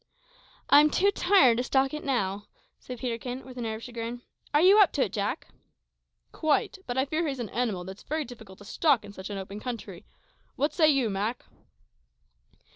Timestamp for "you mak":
10.89-11.43